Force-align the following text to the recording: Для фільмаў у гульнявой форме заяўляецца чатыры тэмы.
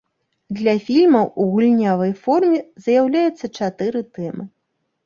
Для 0.59 0.73
фільмаў 0.87 1.27
у 1.43 1.47
гульнявой 1.51 2.17
форме 2.25 2.59
заяўляецца 2.87 3.45
чатыры 3.57 3.99
тэмы. 4.19 4.43